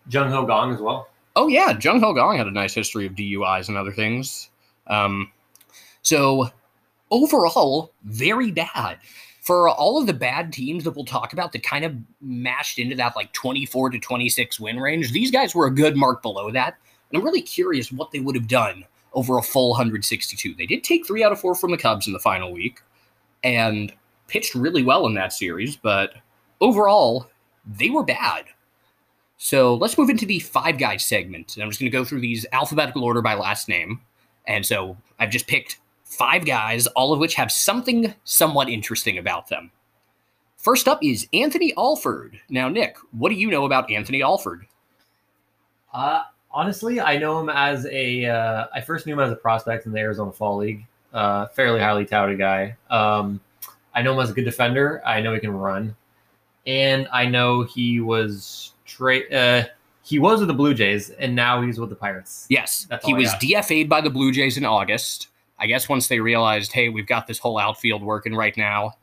Jung 0.10 0.30
Ho 0.32 0.46
Kang 0.46 0.74
as 0.74 0.82
well. 0.82 1.08
Oh 1.36 1.48
yeah, 1.48 1.78
Jung 1.80 2.00
Ho 2.02 2.14
Kang 2.14 2.38
had 2.38 2.48
a 2.48 2.52
nice 2.52 2.74
history 2.74 3.06
of 3.06 3.14
DUIs 3.14 3.68
and 3.68 3.78
other 3.78 3.92
things. 3.92 4.50
Um, 4.88 5.32
so 6.02 6.50
overall, 7.12 7.92
very 8.04 8.52
bad 8.52 9.00
for 9.42 9.70
all 9.70 9.98
of 9.98 10.08
the 10.08 10.14
bad 10.14 10.52
teams 10.52 10.84
that 10.84 10.92
we'll 10.92 11.06
talk 11.06 11.32
about 11.32 11.54
that 11.54 11.64
kind 11.64 11.86
of 11.86 11.96
mashed 12.20 12.80
into 12.80 12.96
that 12.98 13.16
like 13.16 13.32
24 13.32 13.92
to 13.92 14.00
26 14.00 14.60
win 14.60 14.78
range. 14.78 15.12
These 15.12 15.32
guys 15.32 15.56
were 15.56 15.68
a 15.68 15.74
good 15.74 15.96
mark 15.96 16.22
below 16.22 16.52
that. 16.52 16.76
And 17.10 17.18
I'm 17.18 17.26
really 17.26 17.42
curious 17.42 17.92
what 17.92 18.12
they 18.12 18.20
would 18.20 18.36
have 18.36 18.50
done 18.50 18.84
over 19.14 19.38
a 19.38 19.42
full 19.42 19.70
162. 19.70 20.54
They 20.56 20.66
did 20.66 20.84
take 20.84 21.08
three 21.08 21.24
out 21.24 21.32
of 21.32 21.40
four 21.40 21.56
from 21.56 21.72
the 21.72 21.78
Cubs 21.78 22.08
in 22.08 22.14
the 22.14 22.20
final 22.20 22.52
week 22.52 22.82
and 23.44 23.94
pitched 24.28 24.54
really 24.54 24.84
well 24.84 25.08
in 25.08 25.14
that 25.14 25.32
series, 25.32 25.78
but 25.78 26.14
overall, 26.60 27.28
they 27.66 27.90
were 27.90 28.04
bad. 28.04 28.46
So 29.38 29.76
let's 29.76 29.98
move 29.98 30.10
into 30.10 30.26
the 30.26 30.40
five 30.40 30.78
guys 30.78 31.06
segment. 31.06 31.56
And 31.56 31.64
I'm 31.64 31.70
just 31.70 31.80
going 31.80 31.92
to 31.92 31.98
go 31.98 32.04
through 32.04 32.22
these 32.22 32.46
alphabetical 32.52 33.04
order 33.04 33.22
by 33.22 33.36
last 33.36 33.70
name. 33.70 34.02
And 34.46 34.66
so 34.66 34.98
I've 35.20 35.30
just 35.30 35.48
picked 35.48 35.80
five 36.04 36.46
guys, 36.46 36.88
all 36.88 37.14
of 37.14 37.20
which 37.20 37.36
have 37.36 37.52
something 37.52 38.14
somewhat 38.24 38.70
interesting 38.70 39.18
about 39.18 39.48
them. 39.50 39.72
First 40.58 40.88
up 40.88 41.04
is 41.04 41.28
Anthony 41.34 41.74
Alford. 41.78 42.40
Now, 42.50 42.68
Nick, 42.68 42.98
what 43.12 43.30
do 43.30 43.36
you 43.36 43.50
know 43.50 43.66
about 43.66 43.92
Anthony 43.92 44.24
Alford? 44.24 44.66
Uh, 45.94 46.24
honestly, 46.52 47.00
I 47.00 47.18
know 47.18 47.40
him 47.40 47.50
as 47.50 47.86
a. 47.86 48.26
Uh, 48.26 48.68
I 48.74 48.82
first 48.82 49.06
knew 49.06 49.14
him 49.14 49.20
as 49.20 49.32
a 49.32 49.36
prospect 49.36 49.86
in 49.86 49.92
the 49.92 50.00
Arizona 50.00 50.32
Fall 50.32 50.58
League. 50.58 50.86
Uh, 51.14 51.48
fairly 51.48 51.80
highly 51.80 52.06
touted 52.06 52.38
guy. 52.38 52.76
Um, 52.90 53.40
I 53.94 54.02
know 54.02 54.14
him 54.14 54.20
as 54.20 54.32
a 54.32 54.34
good 54.34 54.46
defender. 54.46 55.02
I 55.06 55.22
know 55.22 55.34
he 55.34 55.40
can 55.40 55.52
run, 55.52 55.96
and 56.66 57.08
I 57.14 57.26
know 57.26 57.64
he 57.64 58.02
was 58.02 58.74
trade. 58.88 59.32
Uh, 59.34 59.66
he 60.04 60.20
was 60.20 60.40
with 60.40 60.48
the 60.48 60.54
Blue 60.54 60.74
Jays, 60.74 61.10
and 61.10 61.36
now 61.36 61.62
he's 61.62 61.80
with 61.80 61.90
the 61.90 61.96
Pirates. 61.96 62.46
Yes, 62.50 62.88
he 63.04 63.14
was 63.14 63.30
DFA'd 63.34 63.90
by 63.90 64.00
the 64.00 64.10
Blue 64.10 64.32
Jays 64.32 64.58
in 64.58 64.66
August. 64.66 65.28
I 65.60 65.68
guess 65.68 65.90
once 65.90 66.08
they 66.08 66.20
realized, 66.20 66.72
hey, 66.72 66.90
we've 66.90 67.08
got 67.08 67.28
this 67.28 67.40
whole 67.40 67.58
outfield 67.58 68.02
working 68.02 68.34
right 68.34 68.56
now. 68.56 68.94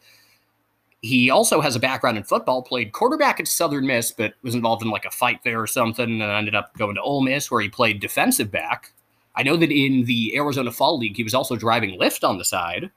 He 1.02 1.28
also 1.28 1.60
has 1.60 1.76
a 1.76 1.80
background 1.80 2.16
in 2.16 2.24
football. 2.24 2.62
Played 2.62 2.92
quarterback 2.92 3.38
at 3.38 3.48
Southern 3.48 3.86
Miss, 3.86 4.12
but 4.12 4.34
was 4.42 4.54
involved 4.54 4.82
in 4.82 4.88
like 4.88 5.04
a 5.04 5.10
fight 5.10 5.40
there 5.44 5.60
or 5.60 5.66
something, 5.66 6.22
and 6.22 6.22
ended 6.22 6.54
up 6.54 6.76
going 6.78 6.94
to 6.94 7.02
Ole 7.02 7.20
Miss, 7.20 7.50
where 7.50 7.60
he 7.60 7.68
played 7.68 8.00
defensive 8.00 8.50
back. 8.50 8.92
I 9.36 9.42
know 9.42 9.56
that 9.56 9.70
in 9.70 10.04
the 10.04 10.34
Arizona 10.36 10.72
Fall 10.72 10.98
League, 10.98 11.16
he 11.16 11.24
was 11.24 11.34
also 11.34 11.56
driving 11.56 11.98
Lyft 11.98 12.26
on 12.26 12.38
the 12.38 12.44
side. 12.44 12.90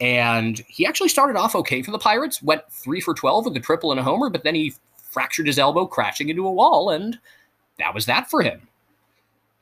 And 0.00 0.58
he 0.68 0.86
actually 0.86 1.08
started 1.08 1.36
off 1.36 1.54
okay 1.56 1.82
for 1.82 1.92
the 1.92 1.98
Pirates, 1.98 2.42
went 2.42 2.62
three 2.70 3.00
for 3.00 3.14
12 3.14 3.46
with 3.46 3.56
a 3.56 3.60
triple 3.60 3.90
and 3.90 4.00
a 4.00 4.02
homer, 4.02 4.30
but 4.30 4.44
then 4.44 4.54
he 4.54 4.74
fractured 5.12 5.46
his 5.46 5.58
elbow 5.58 5.86
crashing 5.86 6.30
into 6.30 6.46
a 6.46 6.52
wall, 6.52 6.90
and 6.90 7.18
that 7.78 7.94
was 7.94 8.06
that 8.06 8.30
for 8.30 8.42
him. 8.42 8.66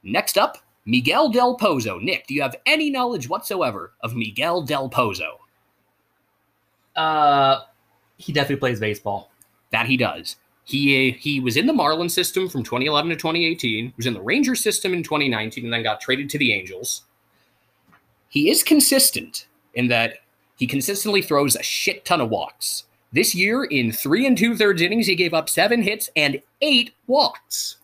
Next 0.03 0.39
up, 0.39 0.59
Miguel 0.87 1.29
Del 1.29 1.59
Pozo. 1.59 2.01
Nick, 2.01 2.27
do 2.27 2.35
you 2.35 2.43
have 2.43 2.57
any 2.65 2.89
knowledge 2.91 3.29
whatsoever 3.29 3.93
of 4.01 4.15
Miguel 4.15 4.63
Del 4.63 4.89
Pozo? 4.89 5.39
Uh, 6.97 7.61
he 8.17 8.33
definitely 8.33 8.57
plays 8.57 8.81
baseball. 8.81 9.31
That 9.73 9.87
he 9.87 9.97
does. 9.97 10.37
He 10.65 11.13
he 11.13 11.41
was 11.41 11.57
in 11.57 11.67
the 11.67 11.73
Marlin 11.73 12.09
system 12.09 12.49
from 12.49 12.63
2011 12.63 13.11
to 13.11 13.17
2018. 13.17 13.93
Was 13.97 14.07
in 14.07 14.15
the 14.15 14.23
Ranger 14.23 14.55
system 14.55 14.95
in 14.95 15.03
2019, 15.03 15.65
and 15.65 15.73
then 15.73 15.83
got 15.83 16.01
traded 16.01 16.31
to 16.31 16.39
the 16.39 16.53
Angels. 16.53 17.03
He 18.29 18.51
is 18.51 18.63
consistent 18.63 19.47
in 19.75 19.89
that 19.89 20.19
he 20.57 20.67
consistently 20.67 21.23
throws 21.23 21.57
a 21.57 21.63
shit 21.63 22.05
ton 22.05 22.21
of 22.21 22.31
walks. 22.31 22.85
This 23.13 23.35
year, 23.35 23.65
in 23.65 23.91
three 23.91 24.27
and 24.27 24.39
two 24.39 24.57
thirds 24.57 24.83
innings, 24.83 25.07
he 25.07 25.17
gave 25.17 25.35
up 25.35 25.49
seven 25.49 25.83
hits 25.83 26.11
and 26.15 26.41
eight 26.61 26.95
walks. 27.07 27.77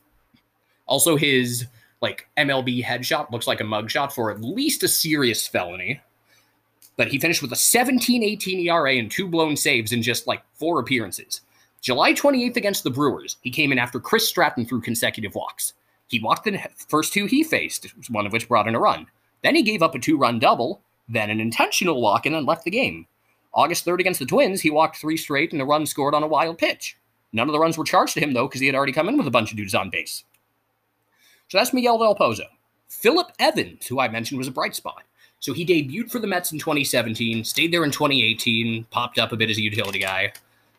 Also, 0.86 1.16
his 1.16 1.66
like 2.00 2.28
MLB 2.36 2.84
headshot 2.84 3.30
looks 3.30 3.46
like 3.46 3.60
a 3.60 3.64
mugshot 3.64 4.12
for 4.12 4.30
at 4.30 4.40
least 4.40 4.82
a 4.82 4.88
serious 4.88 5.46
felony. 5.46 6.00
But 6.96 7.08
he 7.08 7.18
finished 7.18 7.42
with 7.42 7.52
a 7.52 7.56
17 7.56 8.22
18 8.22 8.60
ERA 8.68 8.94
and 8.94 9.10
two 9.10 9.28
blown 9.28 9.56
saves 9.56 9.92
in 9.92 10.02
just 10.02 10.26
like 10.26 10.42
four 10.54 10.80
appearances. 10.80 11.40
July 11.82 12.12
28th 12.14 12.56
against 12.56 12.84
the 12.84 12.90
Brewers, 12.90 13.36
he 13.42 13.50
came 13.50 13.70
in 13.70 13.78
after 13.78 14.00
Chris 14.00 14.26
Stratton 14.28 14.64
threw 14.64 14.80
consecutive 14.80 15.34
walks. 15.34 15.74
He 16.08 16.20
walked 16.20 16.44
the 16.44 16.58
first 16.88 17.12
two 17.12 17.26
he 17.26 17.42
faced, 17.42 17.86
one 18.08 18.26
of 18.26 18.32
which 18.32 18.48
brought 18.48 18.68
in 18.68 18.74
a 18.74 18.80
run. 18.80 19.06
Then 19.42 19.54
he 19.54 19.62
gave 19.62 19.82
up 19.82 19.94
a 19.94 19.98
two 19.98 20.16
run 20.16 20.38
double, 20.38 20.80
then 21.08 21.30
an 21.30 21.40
intentional 21.40 22.00
walk, 22.00 22.26
and 22.26 22.34
then 22.34 22.46
left 22.46 22.64
the 22.64 22.70
game. 22.70 23.06
August 23.56 23.86
3rd 23.86 24.00
against 24.00 24.20
the 24.20 24.26
Twins, 24.26 24.60
he 24.60 24.70
walked 24.70 24.98
three 24.98 25.16
straight 25.16 25.52
and 25.52 25.62
a 25.62 25.64
run 25.64 25.86
scored 25.86 26.14
on 26.14 26.22
a 26.22 26.28
wild 26.28 26.58
pitch. 26.58 26.96
None 27.32 27.48
of 27.48 27.52
the 27.52 27.58
runs 27.58 27.76
were 27.76 27.84
charged 27.84 28.14
to 28.14 28.20
him, 28.20 28.34
though, 28.34 28.46
because 28.46 28.60
he 28.60 28.66
had 28.66 28.76
already 28.76 28.92
come 28.92 29.08
in 29.08 29.16
with 29.16 29.26
a 29.26 29.30
bunch 29.30 29.50
of 29.50 29.56
dudes 29.56 29.74
on 29.74 29.90
base. 29.90 30.24
So 31.48 31.58
that's 31.58 31.72
Miguel 31.72 31.98
Del 31.98 32.14
Pozo. 32.14 32.44
Phillip 32.88 33.32
Evans, 33.38 33.86
who 33.86 33.98
I 33.98 34.08
mentioned 34.08 34.38
was 34.38 34.48
a 34.48 34.52
bright 34.52 34.76
spot. 34.76 35.02
So 35.40 35.52
he 35.52 35.66
debuted 35.66 36.10
for 36.10 36.18
the 36.18 36.26
Mets 36.26 36.52
in 36.52 36.58
2017, 36.58 37.44
stayed 37.44 37.72
there 37.72 37.84
in 37.84 37.90
2018, 37.90 38.84
popped 38.90 39.18
up 39.18 39.32
a 39.32 39.36
bit 39.36 39.50
as 39.50 39.58
a 39.58 39.62
utility 39.62 39.98
guy, 39.98 40.32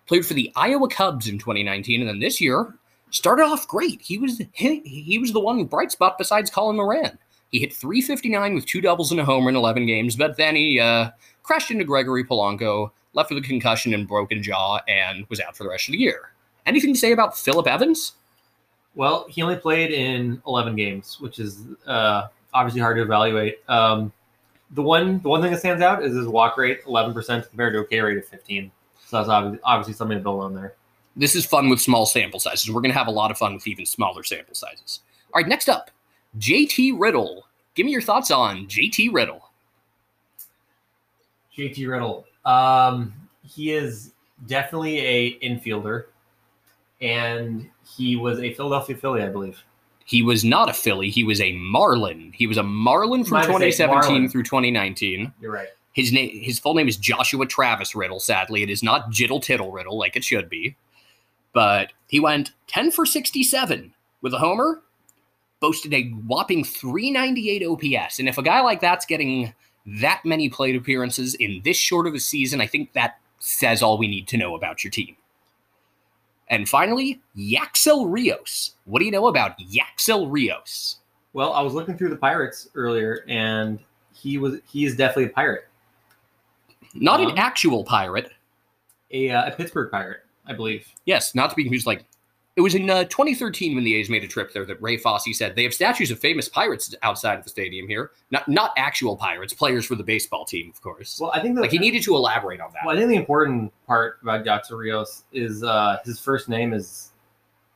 played 0.07 0.25
for 0.25 0.33
the 0.33 0.51
Iowa 0.55 0.89
Cubs 0.89 1.27
in 1.27 1.37
2019, 1.37 2.01
and 2.01 2.09
then 2.09 2.19
this 2.19 2.41
year 2.41 2.75
started 3.09 3.43
off 3.43 3.67
great. 3.67 4.01
He 4.01 4.17
was 4.17 4.41
he, 4.53 4.79
he 4.79 5.19
was 5.19 5.31
the 5.31 5.39
one 5.39 5.63
bright 5.65 5.91
spot 5.91 6.17
besides 6.17 6.49
Colin 6.49 6.77
Moran. 6.77 7.17
He 7.51 7.59
hit 7.59 7.73
359 7.73 8.55
with 8.55 8.65
two 8.65 8.81
doubles 8.81 9.11
and 9.11 9.21
a 9.21 9.25
homer 9.25 9.49
in 9.49 9.55
11 9.55 9.85
games, 9.85 10.15
but 10.15 10.37
then 10.37 10.55
he 10.55 10.79
uh, 10.79 11.11
crashed 11.47 11.71
into 11.71 11.85
Gregory 11.85 12.25
Polanco, 12.25 12.91
left 13.13 13.31
with 13.31 13.43
a 13.43 13.47
concussion 13.47 13.93
and 13.93 14.07
broken 14.07 14.43
jaw, 14.43 14.81
and 14.87 15.25
was 15.29 15.39
out 15.39 15.55
for 15.55 15.63
the 15.63 15.69
rest 15.69 15.87
of 15.87 15.93
the 15.93 15.97
year. 15.97 16.31
Anything 16.65 16.93
to 16.93 16.99
say 16.99 17.13
about 17.13 17.37
Phillip 17.37 17.65
Evans? 17.65 18.13
Well, 18.95 19.25
he 19.29 19.41
only 19.41 19.55
played 19.55 19.91
in 19.91 20.41
11 20.45 20.75
games, 20.75 21.17
which 21.21 21.39
is 21.39 21.63
uh, 21.85 22.27
obviously 22.53 22.81
hard 22.81 22.97
to 22.97 23.03
evaluate. 23.03 23.59
Um, 23.69 24.11
the 24.71 24.81
one 24.81 25.21
the 25.21 25.29
one 25.29 25.41
thing 25.41 25.51
that 25.51 25.59
stands 25.59 25.81
out 25.81 26.03
is 26.03 26.13
his 26.13 26.27
walk 26.27 26.57
rate, 26.57 26.83
11% 26.83 27.49
compared 27.49 27.73
to 27.73 27.79
a 27.79 27.85
K 27.85 28.01
rate 28.01 28.17
of 28.17 28.25
15. 28.25 28.69
So 29.05 29.17
that's 29.17 29.29
obviously, 29.29 29.59
obviously 29.63 29.93
something 29.93 30.17
to 30.17 30.23
build 30.23 30.43
on 30.43 30.53
there. 30.53 30.73
This 31.15 31.35
is 31.35 31.45
fun 31.45 31.69
with 31.69 31.79
small 31.79 32.05
sample 32.05 32.39
sizes. 32.39 32.69
We're 32.69 32.81
going 32.81 32.91
to 32.91 32.97
have 32.97 33.07
a 33.07 33.11
lot 33.11 33.31
of 33.31 33.37
fun 33.37 33.53
with 33.53 33.65
even 33.67 33.85
smaller 33.85 34.23
sample 34.23 34.53
sizes. 34.53 34.99
All 35.33 35.41
right, 35.41 35.47
next 35.47 35.69
up, 35.69 35.89
JT 36.37 36.99
Riddle. 36.99 37.45
Give 37.75 37.85
me 37.85 37.93
your 37.93 38.01
thoughts 38.01 38.31
on 38.31 38.67
JT 38.67 39.13
Riddle. 39.13 39.46
JT 41.57 41.89
Riddle. 41.89 42.25
Um, 42.45 43.13
he 43.43 43.71
is 43.71 44.13
definitely 44.45 44.99
a 44.99 45.39
infielder, 45.39 46.05
and 47.01 47.69
he 47.83 48.15
was 48.15 48.39
a 48.39 48.53
Philadelphia 48.53 48.95
Philly, 48.95 49.23
I 49.23 49.29
believe. 49.29 49.63
He 50.05 50.21
was 50.23 50.45
not 50.45 50.69
a 50.69 50.73
Philly. 50.73 51.09
He 51.09 51.23
was 51.23 51.41
a 51.41 51.51
Marlin. 51.53 52.31
He 52.33 52.47
was 52.47 52.57
a 52.57 52.63
Marlin 52.63 53.25
from 53.25 53.41
2017 53.41 53.87
Marlin. 53.87 54.29
through 54.29 54.43
2019. 54.43 55.33
You're 55.41 55.51
right. 55.51 55.67
His 55.91 56.13
name, 56.13 56.29
his 56.41 56.59
full 56.59 56.75
name 56.75 56.87
is 56.87 56.95
Joshua 56.95 57.45
Travis 57.45 57.95
Riddle. 57.95 58.19
Sadly, 58.19 58.63
it 58.63 58.69
is 58.69 58.83
not 58.83 59.09
Jittle 59.09 59.41
Tittle 59.41 59.71
Riddle 59.71 59.97
like 59.97 60.15
it 60.15 60.23
should 60.23 60.47
be. 60.47 60.77
But 61.53 61.91
he 62.07 62.19
went 62.19 62.51
10 62.67 62.91
for 62.91 63.05
67 63.05 63.93
with 64.21 64.33
a 64.33 64.37
homer, 64.37 64.81
boasted 65.59 65.93
a 65.93 66.09
whopping 66.09 66.63
398 66.63 67.65
OPS. 67.65 68.19
And 68.19 68.29
if 68.29 68.37
a 68.37 68.43
guy 68.43 68.61
like 68.61 68.79
that's 68.79 69.05
getting 69.05 69.53
that 69.87 70.21
many 70.25 70.49
plate 70.49 70.75
appearances 70.75 71.33
in 71.35 71.61
this 71.63 71.77
short 71.77 72.07
of 72.07 72.13
a 72.13 72.19
season, 72.19 72.59
I 72.59 72.67
think 72.67 72.93
that 72.93 73.19
says 73.39 73.81
all 73.81 73.97
we 73.97 74.07
need 74.07 74.27
to 74.27 74.37
know 74.37 74.55
about 74.55 74.83
your 74.83 74.91
team. 74.91 75.15
And 76.49 76.67
finally, 76.67 77.21
Yaxel 77.37 78.11
Rios. 78.11 78.73
What 78.85 78.99
do 78.99 79.05
you 79.05 79.11
know 79.11 79.27
about 79.27 79.57
Yaxel 79.59 80.27
Rios? 80.29 80.97
Well, 81.33 81.53
I 81.53 81.61
was 81.61 81.73
looking 81.73 81.97
through 81.97 82.09
the 82.09 82.17
Pirates 82.17 82.69
earlier, 82.75 83.23
and 83.27 83.79
he 84.13 84.37
was 84.37 84.59
he 84.69 84.85
is 84.85 84.95
definitely 84.95 85.25
a 85.25 85.29
pirate. 85.29 85.67
Not 86.93 87.19
um, 87.19 87.31
an 87.31 87.37
actual 87.37 87.83
pirate. 87.83 88.31
A, 89.11 89.29
uh, 89.29 89.47
a 89.47 89.51
Pittsburgh 89.51 89.91
pirate, 89.91 90.21
I 90.45 90.53
believe. 90.53 90.85
Yes, 91.05 91.35
not 91.35 91.49
to 91.49 91.55
be 91.55 91.63
confused 91.63 91.87
like 91.87 92.05
it 92.57 92.61
was 92.61 92.73
in 92.73 92.89
uh, 92.89 93.03
2013 93.03 93.75
when 93.75 93.83
the 93.83 93.93
A's 93.95 94.09
made 94.09 94.23
a 94.23 94.27
trip 94.27 94.51
there 94.51 94.65
that 94.65 94.81
Ray 94.81 94.97
Fosse 94.97 95.37
said 95.37 95.55
they 95.55 95.61
have 95.61 95.75
statues 95.75 96.09
of 96.09 96.19
famous 96.19 96.49
pirates 96.49 96.93
outside 97.03 97.37
of 97.37 97.43
the 97.43 97.51
stadium 97.51 97.87
here. 97.87 98.11
Not 98.31 98.49
not 98.49 98.73
actual 98.77 99.15
pirates, 99.15 99.53
players 99.53 99.85
for 99.85 99.93
the 99.93 100.03
baseball 100.03 100.43
team, 100.43 100.71
of 100.73 100.81
course. 100.81 101.19
Well, 101.21 101.31
I 101.35 101.39
think 101.39 101.57
like 101.57 101.71
he 101.71 101.77
needed 101.77 102.01
to 102.03 102.15
elaborate 102.15 102.59
on 102.59 102.71
that. 102.73 102.81
Well, 102.83 102.95
I 102.95 102.99
think 102.99 103.09
the 103.09 103.15
important 103.15 103.71
part 103.85 104.17
about 104.23 104.43
Yaxel 104.43 104.75
Rios 104.79 105.23
is 105.31 105.63
uh, 105.63 105.97
his 106.03 106.19
first 106.19 106.49
name 106.49 106.73
is 106.73 107.11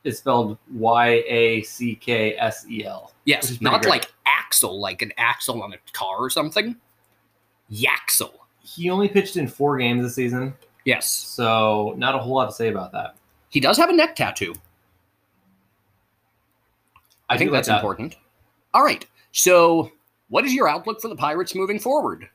is 0.03 0.17
spelled 0.17 0.57
Y 0.73 1.23
A 1.27 1.61
C 1.61 1.93
K 1.95 2.35
S 2.35 2.65
E 2.67 2.83
L. 2.83 3.13
Yes, 3.25 3.61
not 3.61 3.83
great. 3.83 3.91
like 3.91 4.11
Axel, 4.25 4.79
like 4.79 5.03
an 5.03 5.13
axle 5.17 5.61
on 5.61 5.73
a 5.73 5.77
car 5.93 6.17
or 6.17 6.31
something. 6.31 6.75
Yaxel. 7.71 8.31
He 8.63 8.89
only 8.89 9.07
pitched 9.09 9.37
in 9.37 9.47
four 9.47 9.77
games 9.77 10.01
this 10.01 10.15
season. 10.15 10.55
Yes. 10.85 11.07
So 11.07 11.93
not 11.97 12.15
a 12.15 12.17
whole 12.17 12.33
lot 12.33 12.47
to 12.47 12.51
say 12.51 12.69
about 12.69 12.91
that. 12.93 13.15
He 13.49 13.59
does 13.59 13.77
have 13.77 13.89
a 13.89 13.93
neck 13.93 14.15
tattoo. 14.15 14.55
I, 17.33 17.37
think 17.37 17.51
that's 17.51 17.67
important. 17.67 18.15
All 18.73 18.83
right. 18.83 19.05
So, 19.31 19.91
what 20.29 20.45
is 20.45 20.53
your 20.53 20.67
outlook 20.67 21.01
for 21.01 21.07
the 21.07 21.15
Pirates 21.15 21.55
moving 21.55 21.79
forward? 21.79 22.27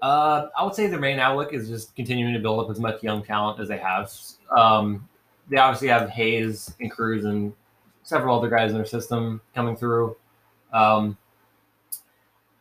Uh, 0.00 0.48
I 0.56 0.64
would 0.64 0.74
say 0.74 0.86
the 0.86 0.98
main 0.98 1.18
outlook 1.18 1.52
is 1.52 1.68
just 1.68 1.96
continuing 1.96 2.32
to 2.32 2.38
build 2.38 2.60
up 2.60 2.70
as 2.70 2.78
much 2.78 3.02
young 3.02 3.24
talent 3.24 3.60
as 3.60 3.68
they 3.68 3.78
have. 3.78 4.12
Um, 4.56 5.08
they 5.48 5.56
obviously 5.56 5.88
have 5.88 6.08
Hayes 6.10 6.74
and 6.80 6.90
Cruz 6.90 7.24
and 7.24 7.52
several 8.02 8.38
other 8.38 8.48
guys 8.48 8.70
in 8.70 8.76
their 8.76 8.86
system 8.86 9.40
coming 9.54 9.76
through. 9.76 10.16
Um, 10.72 11.16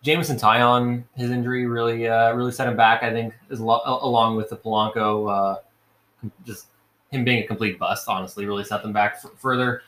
Jameson 0.01 0.37
Taillon, 0.37 1.03
his 1.15 1.31
injury 1.31 1.65
really 1.65 2.07
uh, 2.07 2.33
really 2.33 2.51
set 2.51 2.67
him 2.67 2.77
back. 2.77 3.03
I 3.03 3.11
think, 3.11 3.33
as 3.49 3.59
lo- 3.59 3.81
along 3.85 4.35
with 4.35 4.49
the 4.49 4.57
Polanco, 4.57 5.29
uh, 5.29 6.29
just 6.45 6.67
him 7.11 7.23
being 7.23 7.43
a 7.43 7.47
complete 7.47 7.77
bust. 7.77 8.07
Honestly, 8.07 8.45
really 8.45 8.63
set 8.63 8.83
them 8.83 8.93
back 8.93 9.15
f- 9.23 9.31
further. 9.37 9.81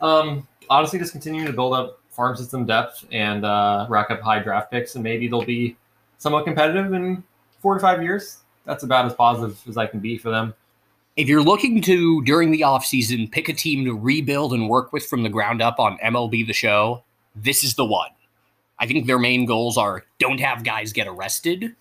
Um, 0.00 0.46
honestly, 0.68 0.98
just 0.98 1.12
continuing 1.12 1.46
to 1.46 1.52
build 1.52 1.74
up 1.74 2.00
farm 2.10 2.36
system 2.36 2.64
depth 2.64 3.04
and 3.12 3.44
uh, 3.44 3.86
rack 3.88 4.10
up 4.10 4.20
high 4.20 4.38
draft 4.40 4.70
picks, 4.70 4.94
and 4.94 5.04
maybe 5.04 5.28
they'll 5.28 5.44
be 5.44 5.76
somewhat 6.18 6.44
competitive 6.44 6.92
in 6.92 7.22
four 7.60 7.74
to 7.74 7.80
five 7.80 8.02
years. 8.02 8.38
That's 8.64 8.82
about 8.82 9.06
as 9.06 9.14
positive 9.14 9.60
as 9.68 9.76
I 9.76 9.86
can 9.86 10.00
be 10.00 10.18
for 10.18 10.30
them. 10.30 10.54
If 11.16 11.28
you're 11.28 11.42
looking 11.42 11.80
to, 11.82 12.22
during 12.22 12.50
the 12.50 12.60
offseason, 12.60 13.30
pick 13.30 13.48
a 13.48 13.54
team 13.54 13.84
to 13.86 13.94
rebuild 13.94 14.52
and 14.52 14.68
work 14.68 14.92
with 14.92 15.06
from 15.06 15.22
the 15.22 15.30
ground 15.30 15.62
up 15.62 15.78
on 15.78 15.96
MLB 15.98 16.46
The 16.46 16.52
Show, 16.52 17.04
this 17.34 17.64
is 17.64 17.74
the 17.74 17.84
one. 17.84 18.10
I 18.78 18.86
think 18.86 19.06
their 19.06 19.18
main 19.18 19.46
goals 19.46 19.78
are 19.78 20.04
don't 20.18 20.40
have 20.40 20.64
guys 20.64 20.92
get 20.92 21.06
arrested 21.06 21.74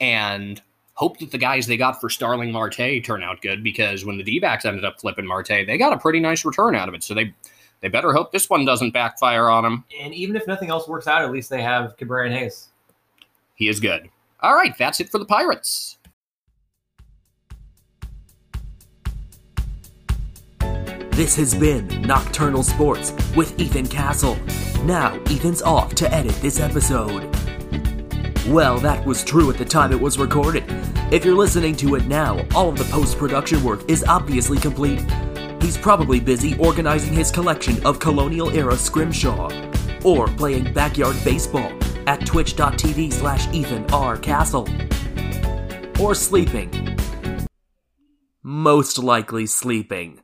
and 0.00 0.60
hope 0.96 1.18
that 1.18 1.30
the 1.30 1.38
guys 1.38 1.66
they 1.66 1.76
got 1.76 2.00
for 2.00 2.10
Starling 2.10 2.50
Marte 2.50 3.04
turn 3.04 3.22
out 3.22 3.40
good 3.40 3.62
because 3.62 4.04
when 4.04 4.16
the 4.18 4.24
D 4.24 4.40
backs 4.40 4.64
ended 4.64 4.84
up 4.84 5.00
flipping 5.00 5.26
Marte, 5.26 5.48
they 5.48 5.78
got 5.78 5.92
a 5.92 5.98
pretty 5.98 6.20
nice 6.20 6.44
return 6.44 6.74
out 6.74 6.88
of 6.88 6.94
it. 6.94 7.04
So 7.04 7.14
they 7.14 7.32
they 7.80 7.88
better 7.88 8.12
hope 8.12 8.32
this 8.32 8.50
one 8.50 8.64
doesn't 8.64 8.92
backfire 8.92 9.48
on 9.48 9.62
them. 9.62 9.84
And 10.00 10.14
even 10.14 10.34
if 10.36 10.46
nothing 10.46 10.70
else 10.70 10.88
works 10.88 11.06
out, 11.06 11.22
at 11.22 11.30
least 11.30 11.50
they 11.50 11.62
have 11.62 11.96
Cabrera 11.96 12.26
and 12.26 12.34
Hayes. 12.34 12.68
He 13.54 13.68
is 13.68 13.80
good. 13.80 14.08
All 14.40 14.54
right, 14.54 14.76
that's 14.78 15.00
it 15.00 15.10
for 15.10 15.18
the 15.18 15.26
Pirates. 15.26 15.98
This 21.10 21.34
has 21.36 21.54
been 21.54 22.02
Nocturnal 22.02 22.62
Sports 22.62 23.12
with 23.34 23.58
Ethan 23.58 23.86
Castle. 23.86 24.36
Now, 24.84 25.14
Ethan's 25.24 25.62
off 25.62 25.94
to 25.94 26.12
edit 26.12 26.34
this 26.42 26.60
episode. 26.60 27.35
Well, 28.48 28.78
that 28.78 29.04
was 29.04 29.24
true 29.24 29.50
at 29.50 29.58
the 29.58 29.64
time 29.64 29.90
it 29.90 30.00
was 30.00 30.18
recorded. 30.18 30.62
If 31.10 31.24
you're 31.24 31.34
listening 31.34 31.74
to 31.76 31.96
it 31.96 32.06
now, 32.06 32.46
all 32.54 32.68
of 32.68 32.78
the 32.78 32.84
post 32.84 33.18
production 33.18 33.64
work 33.64 33.80
is 33.90 34.04
obviously 34.04 34.58
complete. 34.58 35.04
He's 35.60 35.76
probably 35.76 36.20
busy 36.20 36.56
organizing 36.58 37.12
his 37.12 37.32
collection 37.32 37.84
of 37.84 37.98
colonial 37.98 38.50
era 38.50 38.76
scrimshaw, 38.76 39.50
or 40.04 40.28
playing 40.28 40.72
backyard 40.72 41.16
baseball 41.24 41.72
at 42.06 42.24
twitch.tv 42.24 43.12
slash 43.12 43.52
Ethan 43.52 43.84
R. 43.92 44.16
Castle, 44.16 44.68
or 46.00 46.14
sleeping. 46.14 46.96
Most 48.44 48.96
likely 48.96 49.46
sleeping. 49.46 50.20